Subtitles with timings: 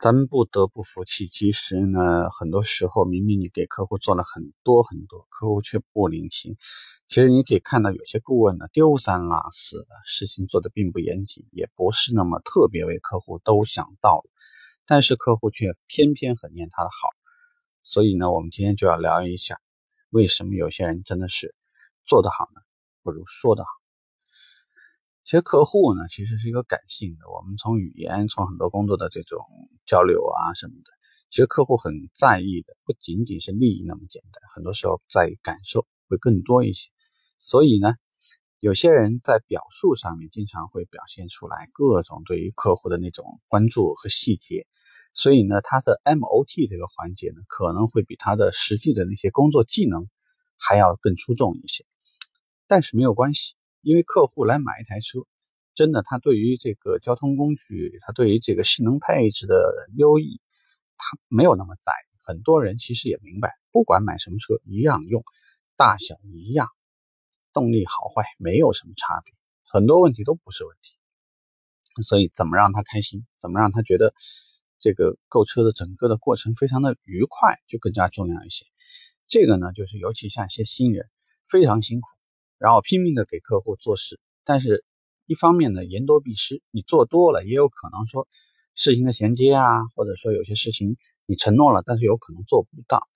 [0.00, 1.28] 咱们不得不服气。
[1.28, 6.56] 其实呢，很多时候明明你给客户做了很多很多，客户却不领情。
[7.06, 14.30] 其实你可以看到，有些顾问呢丢三落四的事情做的并不严谨，也不是那么特别为客户都想到了，
[14.86, 17.10] 但是客户却偏偏很念他的好。
[17.82, 19.60] 所以呢，我们今天就要聊一下，
[20.08, 21.54] 为什么有些人真的是
[22.06, 22.62] 做得好呢，
[23.02, 23.68] 不如说得好。
[25.24, 27.28] 其实客户呢，其实是一个感性的。
[27.30, 29.44] 我们从语言，从很多工作的这种
[29.90, 30.92] 交流啊什么的，
[31.30, 36.90] 其实客户很在意的，不仅仅是利益那么简单，很多时候在意感受会更多一些。
[37.38, 37.94] 所以呢，
[38.60, 44.68] 有些人在表述上面经常会表现出来各种对于客户的那种关注和细节。
[45.12, 50.08] 所以呢，他的 MOT 这个环节呢，可能会比他的实际的那些工作技能
[50.56, 51.84] 还要更出众一些。
[52.68, 53.54] 但是没有关系。
[53.82, 55.20] 因为客户来买一台车，
[55.74, 59.54] 真的，他对于这个交通工具，他对于这个性能配置的
[59.96, 60.40] 优异，
[60.96, 62.10] 他没有那么在意。
[62.22, 65.24] 很多人其实也明白，不管买什么车，一样用，
[65.76, 66.68] 大小一样，
[67.52, 70.98] 动力好坏没有什么差别，很多问题都不是问题。
[72.02, 74.14] 所以，怎么让他开心，怎么让他觉得
[74.78, 78.66] 这个购车的整个的过程非常的愉快，就更加重要一些。
[79.26, 81.08] 这个呢，就是尤其像一些新人，
[81.48, 82.08] 非常辛苦。
[82.58, 84.84] 然后拼命的给客户做事，但是
[85.30, 88.26] 一方面呢言多必失，你做多了也有可能说
[88.74, 93.06] 事情的衔接啊，或者说有些事情你承诺了，但是有可能做不到。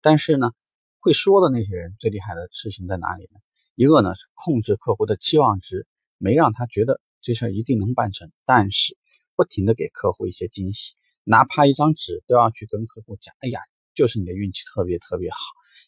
[0.00, 0.52] 但是呢，
[1.00, 3.40] 会说的那些人最厉害的事情在哪里呢？
[3.74, 8.96] 一个呢是控制客户的期望值，没让他觉得这事儿一定能办成，但是
[9.34, 13.58] 不停的给客户一些惊喜，哪怕一张纸都要去跟客户讲，哎呀，
[13.96, 15.38] 就是你的运气特别特别好，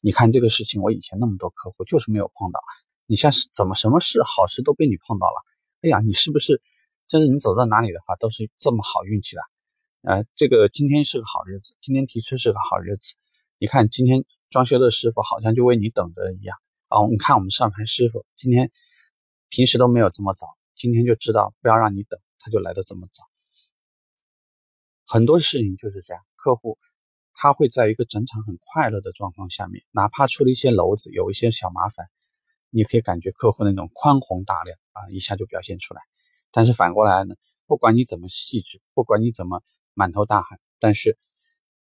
[0.02, 2.58] 你看这个事情我以前那么多客户就是没有碰到。
[3.06, 5.46] 你像是怎么什么事好事都被你碰到了？
[5.86, 6.60] 哎呀，你是不是
[7.06, 7.28] 真的？
[7.28, 9.42] 你走到哪里的话都是这么好运气的？
[10.02, 13.14] 呃，这个今天是个好日子，今天提车是个好日子。
[13.58, 17.06] 你看今天装修的师傅好像就为你等着一样哦。
[17.08, 18.72] 你看我们上牌师傅今天
[19.48, 23.22] 平时都没有这么早，今天就知道不要让你等，他就来的这么早。
[25.06, 26.78] 很多事情就是这样，客户
[27.32, 32.08] 他会在一个整场很快乐的状况下面，哪怕出了一些篓子，有一些小麻烦。
[32.70, 36.02] 你可以感觉客户那种宽宏大量啊，一下就表现出来。
[36.50, 37.34] 但是反过来呢，
[37.66, 39.62] 不管你怎么细致，不管你怎么
[39.94, 41.18] 满头大汗，但是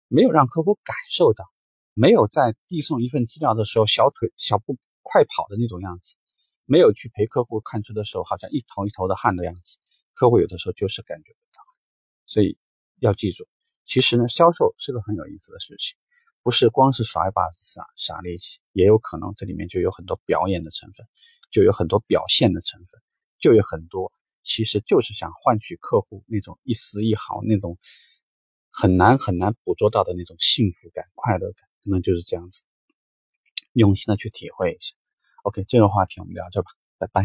[0.08, 1.46] 没有让客户感受到，
[1.94, 6.16] 没有在递送一份资料的时候小腿小步快跑的那种样子，
[6.66, 9.80] 没有去陪客户看车的时候好像一头一头的汗的样子，
[10.14, 11.62] 客户有的时候就是感觉不到。
[12.26, 12.58] 所以
[13.00, 13.48] 要记住，
[13.86, 15.98] 其实呢，销售是个很有意思的事情。
[16.44, 21.08] 不是光是耍一把傻傻力气，也有可能这里面就有很多表演的成分，
[21.52, 23.02] 就有很多表现的成分，
[23.38, 27.78] 就有很多其实就是想换取客户那种一丝一毫那种
[28.72, 32.64] 很难很难捕捉到的那种幸福感、快乐感，可能就是这样子，
[33.74, 34.96] 用心的去体会一下。
[35.44, 37.24] OK，这个话题我们聊着吧，拜拜。